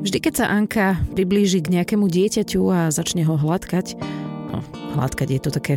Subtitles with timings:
[0.00, 4.00] Vždy, keď sa Anka priblíži k nejakému dieťaťu a začne ho hladkať,
[4.48, 4.64] no,
[4.96, 5.74] hladkať je to také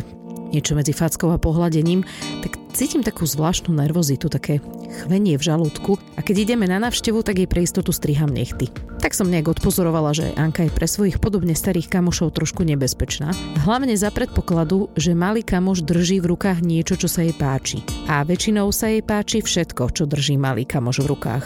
[0.48, 2.00] niečo medzi fackou a pohľadením,
[2.40, 4.64] tak cítim takú zvláštnu nervozitu, také
[5.04, 8.72] chvenie v žalúdku a keď ideme na návštevu, tak jej pre istotu striham nechty.
[9.04, 13.28] Tak som nejak odpozorovala, že Anka je pre svojich podobne starých kamošov trošku nebezpečná.
[13.60, 17.84] Hlavne za predpokladu, že malý kamoš drží v rukách niečo, čo sa jej páči.
[18.08, 21.44] A väčšinou sa jej páči všetko, čo drží malý kamoš v rukách.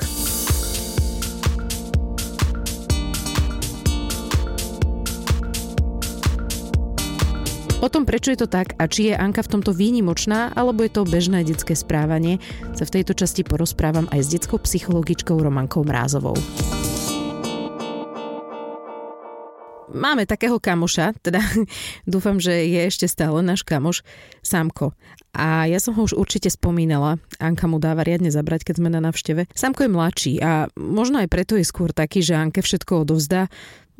[7.78, 10.90] O tom, prečo je to tak a či je Anka v tomto výnimočná, alebo je
[10.90, 12.42] to bežné detské správanie,
[12.74, 16.34] sa v tejto časti porozprávam aj s detskou psychologičkou Romankou Mrázovou.
[19.94, 21.38] Máme takého kamoša, teda
[22.12, 24.02] dúfam, že je ešte stále náš kamoš,
[24.42, 24.90] Samko.
[25.30, 27.22] A ja som ho už určite spomínala.
[27.38, 29.46] Anka mu dáva riadne zabrať, keď sme na navšteve.
[29.54, 33.46] Samko je mladší a možno aj preto je skôr taký, že Anke všetko odovzdá,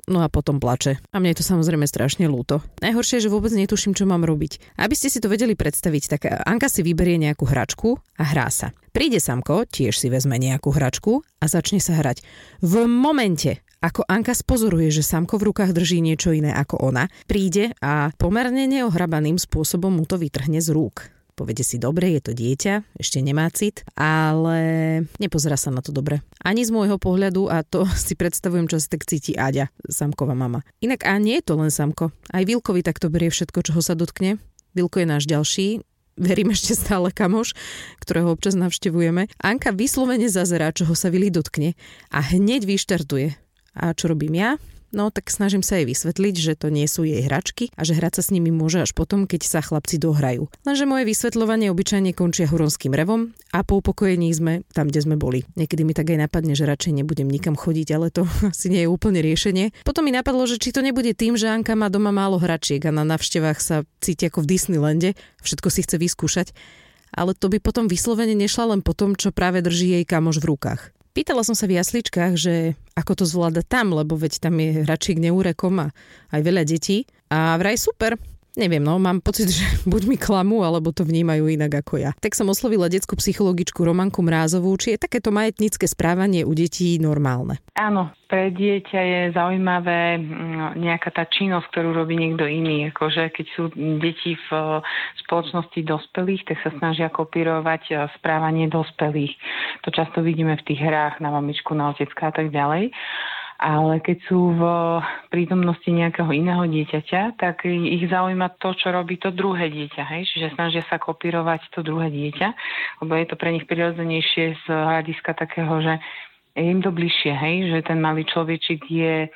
[0.07, 1.03] no a potom plače.
[1.11, 2.63] A mne je to samozrejme strašne ľúto.
[2.85, 4.79] Najhoršie že vôbec netuším, čo mám robiť.
[4.79, 8.71] Aby ste si to vedeli predstaviť, tak Anka si vyberie nejakú hračku a hrá sa.
[8.95, 12.23] Príde Samko, tiež si vezme nejakú hračku a začne sa hrať.
[12.63, 17.71] V momente, ako Anka spozoruje, že Samko v rukách drží niečo iné ako ona, príde
[17.79, 21.18] a pomerne neohrabaným spôsobom mu to vytrhne z rúk.
[21.39, 24.59] Povede si, dobre, je to dieťa, ešte nemá cit, ale
[25.23, 26.19] nepozerá sa na to dobre.
[26.43, 30.67] Ani z môjho pohľadu, a to si predstavujem, čo si tak cíti Aďa, Samková mama.
[30.83, 32.11] Inak a nie je to len Samko.
[32.35, 34.43] Aj Vilkovi takto berie všetko, čoho sa dotkne.
[34.75, 35.87] Vilko je náš ďalší,
[36.19, 37.55] verím ešte stále kamoš,
[38.03, 39.31] ktorého občas navštevujeme.
[39.39, 41.79] Anka vyslovene zazerá, čoho sa Vili dotkne
[42.11, 43.39] a hneď vyštartuje.
[43.79, 44.59] A čo robím ja?
[44.89, 48.21] No tak snažím sa jej vysvetliť, že to nie sú jej hračky a že hrať
[48.21, 50.49] sa s nimi môže až potom, keď sa chlapci dohrajú.
[50.65, 55.45] Lenže moje vysvetľovanie obyčajne končia huronským revom a po upokojení sme tam, kde sme boli.
[55.61, 58.89] Niekedy mi tak aj napadne, že radšej nebudem nikam chodiť, ale to asi nie je
[58.89, 59.77] úplne riešenie.
[59.85, 62.95] Potom mi napadlo, že či to nebude tým, že Anka má doma málo hračiek a
[62.95, 65.11] na navštevách sa cíti ako v Disneylande,
[65.45, 66.51] všetko si chce vyskúšať
[67.15, 70.49] ale to by potom vyslovene nešla len po tom, čo práve drží jej kamoš v
[70.53, 70.93] rukách.
[71.19, 75.19] Pýtala som sa v jasličkách, že ako to zvláda tam, lebo veď tam je hračík
[75.19, 75.91] neúrekom a
[76.31, 77.11] aj veľa detí.
[77.27, 78.15] A vraj super,
[78.57, 82.11] Neviem, no, mám pocit, že buď mi klamú, alebo to vnímajú inak ako ja.
[82.17, 87.61] Tak som oslovila detskú psychologičku Romanku Mrázovú, či je takéto majetnícke správanie u detí normálne.
[87.79, 92.93] Áno, pre dieťa je zaujímavé mm, nejaká tá činnosť, ktorú robí niekto iný.
[92.93, 93.63] Akože keď sú
[94.03, 94.49] deti v
[95.25, 99.33] spoločnosti dospelých, tak sa snažia kopírovať e, správanie dospelých.
[99.87, 102.93] To často vidíme v tých hrách na mamičku, na otecka a tak ďalej
[103.59, 104.63] ale keď sú v
[105.35, 110.03] prítomnosti nejakého iného dieťaťa, tak ich zaujíma to, čo robí to druhé dieťa.
[110.07, 110.31] Hej?
[110.31, 112.49] Čiže snažia sa kopírovať to druhé dieťa,
[113.03, 115.99] lebo je to pre nich prirodzenejšie z hľadiska takého, že
[116.55, 117.57] je im to bližšie, hej?
[117.75, 119.27] že ten malý človečik je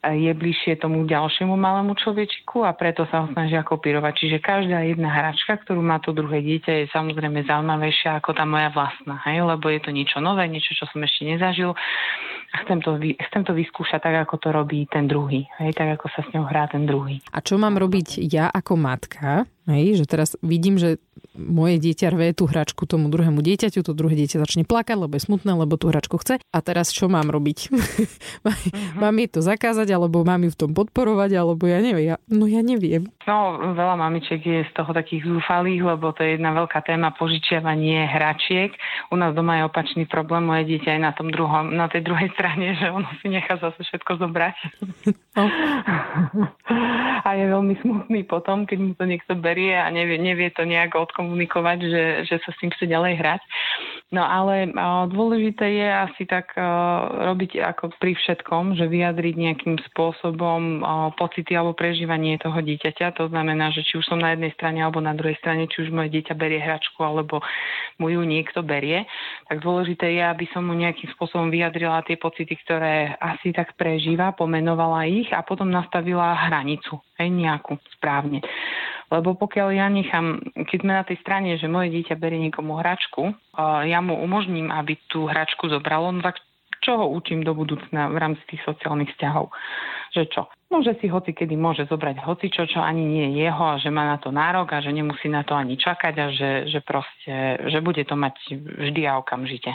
[0.00, 4.12] je bližšie tomu ďalšiemu malému človečiku a preto sa ho snažia kopírovať.
[4.16, 8.72] Čiže každá jedna hračka, ktorú má to druhé dieťa, je samozrejme zaujímavejšia ako tá moja
[8.72, 9.44] vlastná, hej?
[9.44, 11.76] lebo je to niečo nové, niečo, čo som ešte nezažil
[12.64, 15.70] chcem to, chcem to vyskúšať tak, ako to robí ten druhý, hej?
[15.74, 17.22] tak ako sa s ňou hrá ten druhý.
[17.30, 20.00] A čo mám robiť ja ako matka, hej?
[20.00, 21.02] že teraz vidím, že
[21.36, 25.24] moje dieťa rve tú hračku tomu druhému dieťaťu, to druhé dieťa začne plakať, lebo je
[25.24, 26.40] smutné, lebo tú hračku chce.
[26.52, 27.58] A teraz čo mám robiť?
[27.70, 29.00] uh-huh.
[29.00, 32.14] mám jej to zakázať, alebo mám ju v tom podporovať, alebo ja neviem.
[32.14, 33.08] Ja, no ja neviem.
[33.28, 38.08] No, veľa mamičiek je z toho takých zúfalých, lebo to je jedna veľká téma požičiavanie
[38.08, 38.72] hračiek.
[39.12, 42.32] U nás doma je opačný problém, moje dieťa je na, tom druhom, na tej druhej
[42.34, 44.56] strane, že ono si nechá zase všetko zobrať.
[45.30, 45.46] No.
[47.26, 50.94] a je veľmi smutný potom, keď mu to niekto berie a nevie, nevie to nejak
[50.94, 53.42] odkomunikovať, že, že sa s tým chce ďalej hrať.
[54.10, 54.74] No ale
[55.06, 60.82] dôležité je asi tak robiť ako pri všetkom, že vyjadriť nejakým spôsobom
[61.14, 63.14] pocity alebo prežívanie toho dieťaťa.
[63.22, 65.94] To znamená, že či už som na jednej strane alebo na druhej strane, či už
[65.94, 67.38] moje dieťa berie hračku alebo
[68.02, 69.06] mu ju niekto berie,
[69.46, 74.34] tak dôležité je, aby som mu nejakým spôsobom vyjadrila tie pocity, ktoré asi tak prežíva,
[74.34, 78.42] pomenovala ich a potom nastavila hranicu, aj nejakú správne.
[79.10, 83.34] Lebo pokiaľ ja nechám, keď sme na tej strane, že moje dieťa berie niekomu hračku,
[83.84, 86.38] ja mu umožním, aby tú hračku zobralo, no tak
[86.80, 89.52] čo ho učím do budúcna v rámci tých sociálnych vzťahov?
[90.16, 90.42] Že čo?
[90.70, 93.90] Môže si hoci kedy môže zobrať hoci čo, čo ani nie je jeho a že
[93.90, 97.60] má na to nárok a že nemusí na to ani čakať a že, že proste,
[97.68, 99.74] že bude to mať vždy a okamžite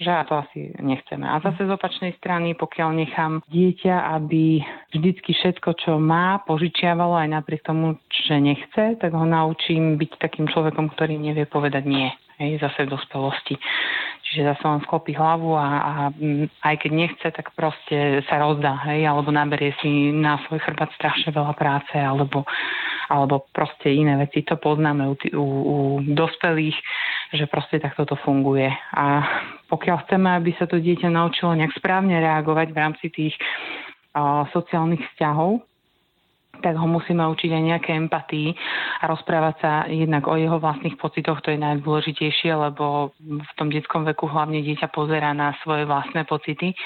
[0.00, 1.26] že a to asi nechceme.
[1.26, 4.62] A zase z opačnej strany, pokiaľ nechám dieťa, aby
[4.94, 10.46] vždycky všetko, čo má, požičiavalo aj napriek tomu, že nechce, tak ho naučím byť takým
[10.48, 12.08] človekom, ktorý nevie povedať nie.
[12.40, 13.54] Hej, zase v dospelosti.
[14.26, 15.92] Čiže zase on sklopí hlavu a, a
[16.64, 21.30] aj keď nechce, tak proste sa rozdá, hej, alebo naberie si na svoj chrbát strašne
[21.30, 22.42] veľa práce, alebo,
[23.12, 24.42] alebo proste iné veci.
[24.48, 26.74] To poznáme u, u, u dospelých,
[27.36, 28.72] že proste takto to funguje.
[28.96, 29.22] A
[29.72, 33.32] pokiaľ chceme, aby sa to dieťa naučilo nejak správne reagovať v rámci tých
[34.12, 35.64] uh, sociálnych vzťahov,
[36.60, 38.54] tak ho musíme učiť aj nejaké empatii
[39.02, 44.06] a rozprávať sa jednak o jeho vlastných pocitoch, to je najdôležitejšie, lebo v tom detskom
[44.06, 46.76] veku hlavne dieťa pozera na svoje vlastné pocity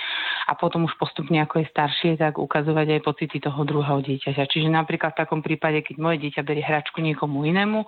[0.46, 4.48] a potom už postupne ako je staršie, tak ukazovať aj pocity toho druhého dieťaťa.
[4.48, 7.84] Čiže napríklad v takom prípade, keď moje dieťa berie hračku niekomu inému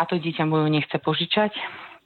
[0.00, 1.54] a to dieťa mu ju nechce požičať,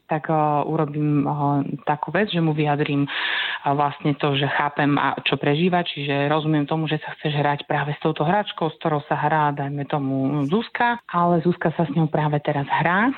[0.07, 4.95] tak uh, urobím uh, takú vec, že mu vyjadrím uh, vlastne to, že chápem,
[5.27, 9.03] čo prežíva, čiže rozumiem tomu, že sa chceš hrať práve s touto hračkou, s ktorou
[9.11, 13.11] sa hrá, dajme tomu Zuzka, ale Zuzka sa s ňou práve teraz hrá,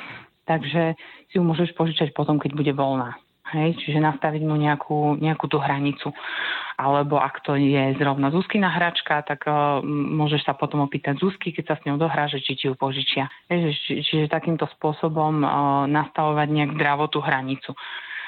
[0.48, 0.96] takže
[1.28, 3.20] si ju môžeš požičať potom, keď bude voľná.
[3.48, 6.12] Hej, čiže nastaviť mu nejakú, nejakú tú hranicu.
[6.78, 11.64] Alebo ak to je zrovna Zuzkina hračka, tak uh, môžeš sa potom opýtať Zuzky, keď
[11.64, 13.26] sa s ňou dohrá, že či ti ju požičia.
[13.50, 15.50] Hej, či, čiže takýmto spôsobom uh,
[15.90, 17.74] nastavovať nejak zdravo tú hranicu.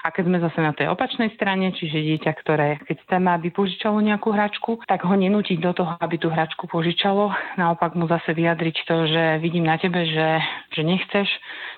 [0.00, 4.00] A keď sme zase na tej opačnej strane, čiže dieťa, ktoré keď chceme, aby požičalo
[4.00, 7.28] nejakú hračku, tak ho nenútiť do toho, aby tú hračku požičalo.
[7.60, 10.40] Naopak mu zase vyjadriť to, že vidím na tebe, že,
[10.72, 11.28] že nechceš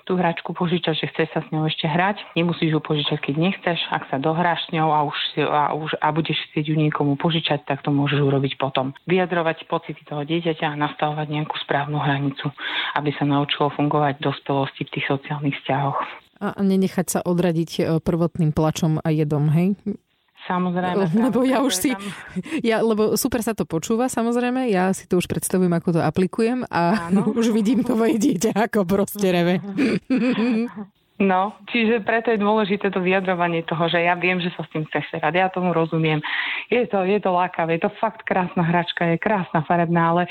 [0.07, 2.23] tú hračku požičať, že chceš sa s ňou ešte hrať.
[2.39, 3.79] Nemusíš ju požičať, keď nechceš.
[3.91, 7.67] Ak sa dohráš s ňou a, už, a, už, a budeš chcieť ju niekomu požičať,
[7.67, 8.95] tak to môžeš urobiť potom.
[9.07, 12.51] Vyjadrovať pocity toho dieťaťa a nastavovať nejakú správnu hranicu,
[12.95, 16.22] aby sa naučilo fungovať v dospelosti v tých sociálnych vzťahoch.
[16.43, 19.79] A nenechať sa odradiť e, prvotným plačom a jedom, hej?
[20.43, 21.07] Samozrejme.
[21.15, 22.03] Lebo ja už si, tam...
[22.59, 26.67] ja, lebo super sa to počúva, samozrejme, ja si to už predstavujem, ako to aplikujem
[26.67, 27.31] a Áno.
[27.39, 29.63] už vidím tvoje dieťa, ako proste reve.
[31.21, 34.83] No, čiže preto je dôležité to vyjadrovanie toho, že ja viem, že sa s tým
[34.89, 36.19] chceš hrať, ja tomu rozumiem.
[36.73, 40.23] Je to, je to lákavé, je to fakt krásna hračka, je krásna, farebná, ale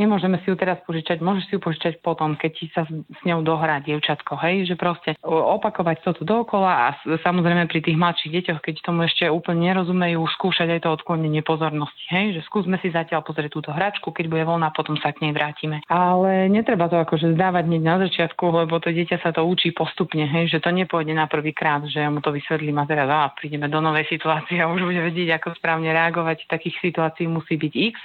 [0.00, 3.44] nemôžeme si ju teraz požičať, môžeš si ju požičať potom, keď ti sa s ňou
[3.44, 8.74] dohrá dievčatko, hej, že proste opakovať toto dookola a samozrejme pri tých mladších deťoch, keď
[8.80, 13.52] tomu ešte úplne nerozumejú, skúšať aj to odklonenie pozornosti, hej, že skúsme si zatiaľ pozrieť
[13.52, 15.84] túto hračku, keď bude voľná, potom sa k nej vrátime.
[15.92, 20.24] Ale netreba to akože zdávať hneď na začiatku, lebo to dieťa sa to učí postupne,
[20.24, 23.66] hej, že to nepôjde na prvý krát, že mu to vysvetlím a teraz a prídeme
[23.66, 26.46] do novej situácie a už bude vedieť, ako správne reagovať.
[26.46, 27.96] Takých situácií musí byť X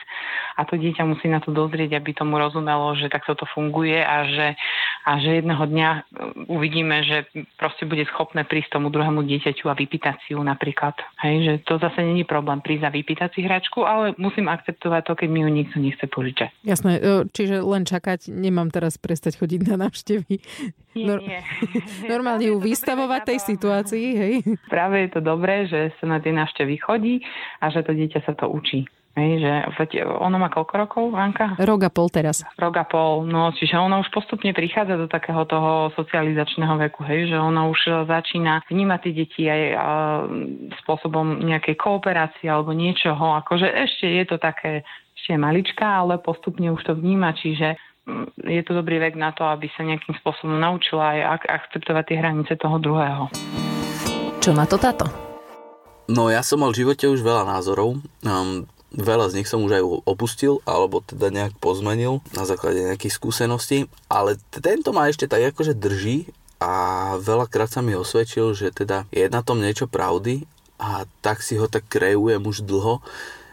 [0.57, 4.01] a to dieťa musí na to dozrieť vedieť, aby tomu rozumelo, že takto to funguje
[4.01, 4.47] a že,
[5.05, 6.01] a že jedného dňa uh,
[6.49, 7.29] uvidíme, že
[7.61, 10.97] proste bude schopné prísť tomu druhému dieťaťu a vypýtať si ju napríklad.
[11.21, 15.13] Hej, že to zase není problém prísť a vypýtať si hračku, ale musím akceptovať to,
[15.13, 16.49] keď mi ju nikto nechce požičať.
[16.65, 16.97] Jasné,
[17.29, 20.41] čiže len čakať, nemám teraz prestať chodiť na návštevy.
[20.95, 21.39] Nie, nie.
[22.11, 24.33] Normálne ju vystavovať tej situácii, hej?
[24.71, 27.19] Práve je to dobré, že sa na tie návštevy chodí
[27.59, 28.87] a že to dieťa sa to učí.
[29.15, 29.51] Hej, že
[30.03, 31.55] ono má koľko rokov, Anka?
[31.55, 32.43] Rok a pol teraz.
[32.59, 37.31] Rok a pol, no čiže ona už postupne prichádza do takého toho socializačného veku, hej,
[37.31, 39.75] že ona už začína vnímať tie deti aj a,
[40.83, 44.83] spôsobom nejakej kooperácie alebo niečoho, akože ešte je to také,
[45.15, 49.31] ešte je malička, ale postupne už to vníma, čiže mm, je to dobrý vek na
[49.31, 53.31] to, aby sa nejakým spôsobom naučila aj akceptovať tie hranice toho druhého.
[54.43, 55.07] Čo na to táto?
[56.11, 57.97] No ja som mal v živote už veľa názorov.
[58.21, 63.15] Um, Veľa z nich som už aj opustil, alebo teda nejak pozmenil na základe nejakých
[63.19, 66.31] skúseností, ale tento ma ešte tak akože drží
[66.63, 66.73] a
[67.19, 70.47] veľakrát sa mi osvedčil, že teda je na tom niečo pravdy
[70.79, 73.03] a tak si ho tak kreujem už dlho,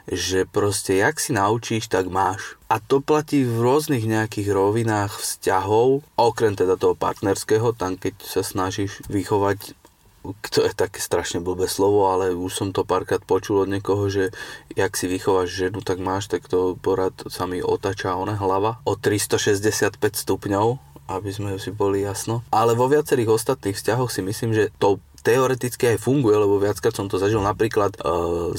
[0.07, 2.59] že proste jak si naučíš, tak máš.
[2.67, 8.43] A to platí v rôznych nejakých rovinách vzťahov, okrem teda toho partnerského, tam keď sa
[8.43, 9.75] snažíš vychovať
[10.23, 14.31] to je také strašne blbé slovo, ale už som to párkrát počul od niekoho, že
[14.79, 18.95] jak si vychováš ženu, tak máš, tak to porad sa mi otačá ona hlava o
[18.95, 20.79] 365 stupňov,
[21.11, 22.47] aby sme si boli jasno.
[22.55, 27.07] Ale vo viacerých ostatných vzťahoch si myslím, že to teoreticky aj funguje, lebo viackrát som
[27.07, 28.01] to zažil napríklad e,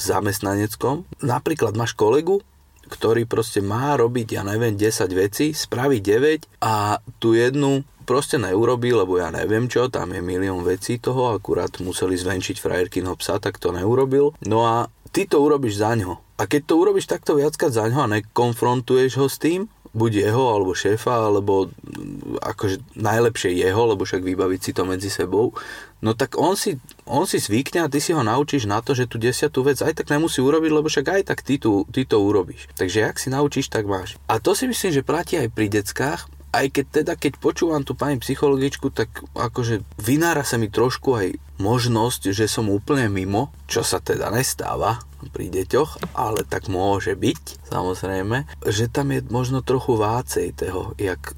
[0.00, 1.04] zamestnaneckom.
[1.20, 2.40] Napríklad máš kolegu,
[2.88, 8.92] ktorý proste má robiť, ja neviem, 10 vecí, spraví 9 a tú jednu proste neurobi,
[8.92, 13.56] lebo ja neviem čo, tam je milión vecí toho, akurát museli zvenčiť frajerkinho psa, tak
[13.58, 14.36] to neurobil.
[14.44, 16.20] No a ty to urobíš za ňo.
[16.38, 20.44] A keď to urobíš takto viackrát za ňo a nekonfrontuješ ho s tým, buď jeho,
[20.50, 25.54] alebo šéfa, alebo mm, akože najlepšie jeho, lebo však vybaviť si to medzi sebou,
[26.02, 29.06] no tak on si, on si zvykne a ty si ho naučíš na to, že
[29.06, 32.18] tú desiatú vec aj tak nemusí urobiť, lebo však aj tak ty, tu, ty to
[32.18, 32.66] urobíš.
[32.74, 34.18] Takže ak si naučíš, tak máš.
[34.26, 37.98] A to si myslím, že platí aj pri deckách, aj keď teda, keď počúvam tú
[37.98, 43.82] pani psychologičku, tak akože vynára sa mi trošku aj možnosť, že som úplne mimo, čo
[43.82, 45.02] sa teda nestáva
[45.34, 51.34] pri deťoch, ale tak môže byť, samozrejme, že tam je možno trochu vácej toho, jak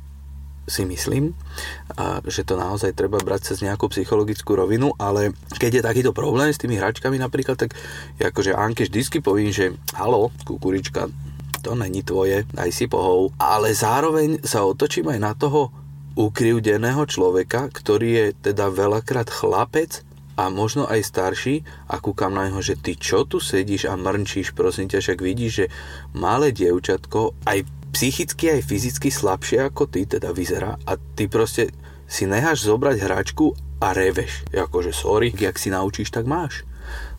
[0.67, 1.31] si myslím,
[1.95, 5.31] a že to naozaj treba brať cez nejakú psychologickú rovinu, ale
[5.63, 7.79] keď je takýto problém s tými hračkami napríklad, tak
[8.19, 11.07] akože Anke vždycky poviem, že halo, kukurička,
[11.67, 13.35] to není tvoje, daj si pohov.
[13.43, 15.75] Ale zároveň sa otočím aj na toho
[16.15, 20.07] ukrivdeného človeka, ktorý je teda veľakrát chlapec
[20.39, 24.55] a možno aj starší a kúkam na neho, že ty čo tu sedíš a mrnčíš,
[24.55, 25.67] prosím ťa, však vidíš, že
[26.15, 31.73] malé dievčatko aj psychicky, aj fyzicky slabšie ako ty teda vyzerá a ty proste
[32.07, 34.47] si necháš zobrať hračku a reveš.
[34.55, 36.63] Akože sorry, jak si naučíš, tak máš.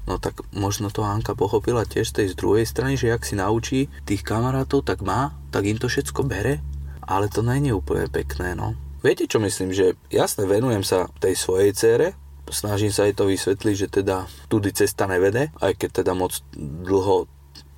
[0.08, 3.36] No tak možno to Anka pochopila tiež z tej z druhej strany, že ak si
[3.36, 6.64] naučí tých kamarátov, tak má, tak im to všetko bere,
[7.04, 8.74] ale to není úplne pekné, no.
[9.04, 12.08] Viete čo myslím, že jasne venujem sa tej svojej cére,
[12.48, 17.28] snažím sa jej to vysvetliť, že teda tudy cesta nevede, aj keď teda moc dlho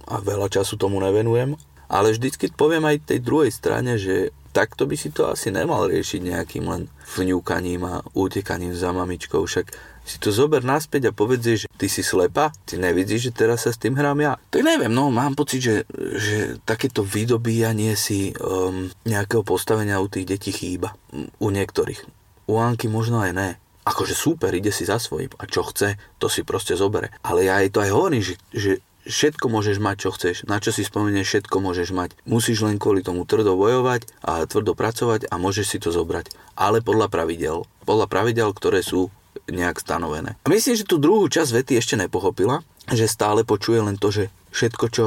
[0.09, 1.57] a veľa času tomu nevenujem,
[1.89, 6.21] ale vždycky poviem aj tej druhej strane, že takto by si to asi nemal riešiť
[6.21, 6.81] nejakým len
[7.17, 9.71] vňúkaním a utekaním za mamičkou, však
[10.09, 13.71] si to zober naspäť a povedz že ty si slepa, ty nevidíš, že teraz sa
[13.73, 14.33] s tým hrám ja.
[14.49, 15.75] Tak neviem, no mám pocit, že,
[16.17, 20.97] že takéto vydobíjanie si um, nejakého postavenia u tých detí chýba.
[21.37, 22.01] U niektorých.
[22.49, 23.49] U Anky možno aj ne.
[23.85, 27.13] Akože super, ide si za svojím a čo chce, to si proste zobere.
[27.21, 30.35] Ale ja jej to aj hovorím, že, že všetko môžeš mať, čo chceš.
[30.45, 32.15] Na čo si spomenieš, všetko môžeš mať.
[32.29, 36.31] Musíš len kvôli tomu tvrdo bojovať a tvrdo pracovať a môžeš si to zobrať.
[36.55, 37.65] Ale podľa pravidel.
[37.83, 39.09] Podľa pravidel, ktoré sú
[39.49, 40.37] nejak stanovené.
[40.45, 44.29] A myslím, že tú druhú časť vety ešte nepochopila, že stále počuje len to, že
[44.53, 45.05] všetko, čo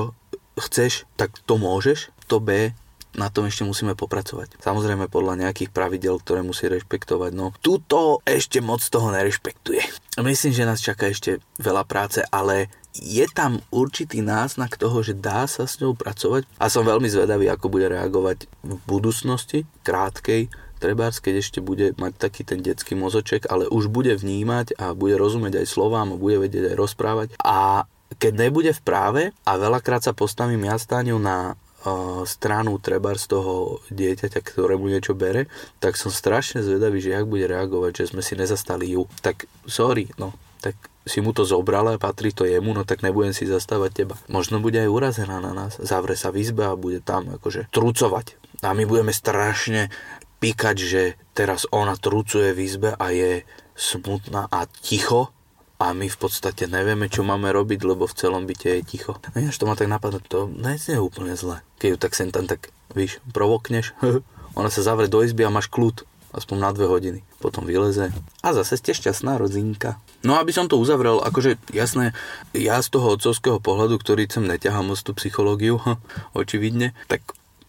[0.58, 2.10] chceš, tak to môžeš.
[2.30, 2.74] To B,
[3.12, 4.56] na tom ešte musíme popracovať.
[4.64, 7.30] Samozrejme podľa nejakých pravidel, ktoré musí rešpektovať.
[7.36, 9.82] No, tuto ešte moc toho nerešpektuje.
[10.24, 15.48] Myslím, že nás čaká ešte veľa práce, ale je tam určitý náznak toho, že dá
[15.48, 21.22] sa s ňou pracovať a som veľmi zvedavý, ako bude reagovať v budúcnosti, krátkej, trebárs,
[21.22, 25.62] keď ešte bude mať taký ten detský mozoček, ale už bude vnímať a bude rozumieť
[25.62, 27.28] aj slovám bude vedieť aj rozprávať.
[27.38, 27.86] A
[28.18, 33.30] keď nebude v práve a veľakrát sa postavím ja stáňu na uh, stranu treba z
[33.30, 35.46] toho dieťaťa, ktoré mu niečo bere,
[35.78, 39.06] tak som strašne zvedavý, že jak bude reagovať, že sme si nezastali ju.
[39.22, 43.34] Tak sorry, no, tak si mu to zobrala a patrí to jemu, no tak nebudem
[43.34, 44.14] si zastávať teba.
[44.30, 48.38] Možno bude aj urazená na nás, zavre sa v izbe a bude tam akože trucovať.
[48.62, 49.90] A my budeme strašne
[50.38, 51.02] píkať, že
[51.34, 53.42] teraz ona trucuje v izbe a je
[53.74, 55.34] smutná a ticho
[55.82, 59.18] a my v podstate nevieme, čo máme robiť, lebo v celom byte je ticho.
[59.34, 61.58] No to ma tak napadlo, to nie je úplne zle.
[61.82, 63.98] Keď ju tak sem tam tak, víš, provokneš,
[64.58, 67.20] ona sa zavre do izby a máš kľud, aspoň na dve hodiny.
[67.42, 68.14] Potom vyleze
[68.46, 69.98] a zase ste šťastná rodzinka.
[70.22, 72.14] No aby som to uzavrel, akože jasné,
[72.54, 75.82] ja z toho otcovského pohľadu, ktorý sem neťahám moc tú psychológiu,
[76.38, 77.22] očividne, tak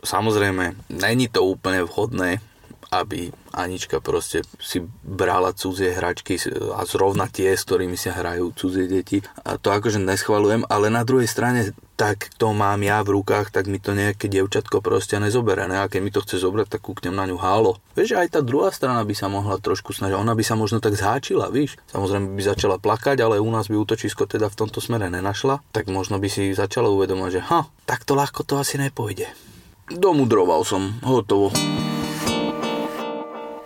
[0.06, 2.42] samozrejme, není to úplne vhodné
[2.94, 6.38] aby Anička proste si brala cudzie hračky
[6.78, 9.26] a zrovna tie, s ktorými sa hrajú cudzie deti.
[9.42, 13.70] A to akože neschvalujem, ale na druhej strane tak to mám ja v rukách, tak
[13.70, 15.70] mi to nejaké dievčatko proste nezobere.
[15.70, 15.86] Ne?
[15.86, 17.78] A keď mi to chce zobrať, tak kúknem na ňu hálo.
[17.94, 20.18] Vieš, aj tá druhá strana by sa mohla trošku snažiť.
[20.18, 21.78] Ona by sa možno tak zháčila, víš.
[21.94, 25.62] Samozrejme by začala plakať, ale u nás by útočisko teda v tomto smere nenašla.
[25.70, 29.30] Tak možno by si začala uvedomať, že ha, takto ľahko to asi nepôjde.
[29.94, 31.54] Domudroval som, hotovo.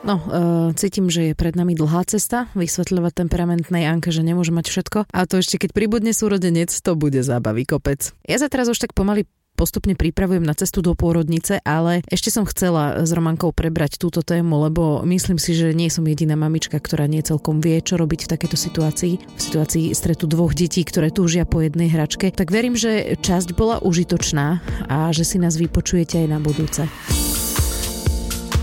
[0.08, 4.72] No, uh, cítim, že je pred nami dlhá cesta vysvetľovať temperamentnej Anke, že nemôže mať
[4.72, 5.00] všetko.
[5.12, 8.16] A to ešte keď pribudne súrodenec, to bude zábavý kopec.
[8.24, 12.46] Ja sa teraz už tak pomaly postupne pripravujem na cestu do pôrodnice, ale ešte som
[12.46, 17.10] chcela s Romankou prebrať túto tému, lebo myslím si, že nie som jediná mamička, ktorá
[17.10, 21.50] nie celkom vie, čo robiť v takejto situácii, v situácii stretu dvoch detí, ktoré túžia
[21.50, 22.30] po jednej hračke.
[22.30, 26.86] Tak verím, že časť bola užitočná a že si nás vypočujete aj na budúce.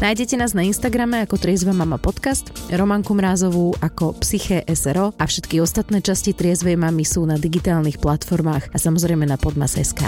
[0.05, 5.65] Nájdete nás na Instagrame ako Triezva mama podcast, Romanku Mrázovú ako Psyché SRO a všetky
[5.65, 10.05] ostatné časti Triezvej mamy sú na digitálnych platformách a samozrejme na podmas.sk.